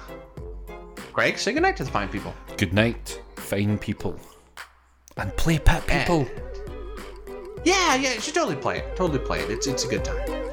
[1.15, 2.35] Greg, say goodnight to the fine people.
[2.57, 4.19] Good night, fine people,
[5.17, 6.01] and play pet eh.
[6.01, 6.27] people.
[7.65, 8.97] Yeah, yeah, you should totally play it.
[8.97, 9.49] Totally play it.
[9.49, 10.44] It's, it's a good time.